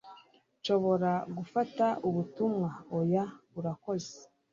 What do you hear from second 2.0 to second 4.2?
ubutumwa?" "Oya, urakoze."